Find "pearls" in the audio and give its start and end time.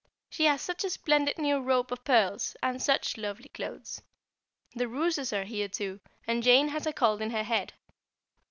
2.03-2.55